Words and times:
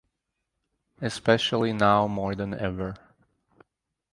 Especially 0.99 1.73
now 1.73 2.07
more 2.07 2.33
than 2.33 2.55
ever. 2.55 2.95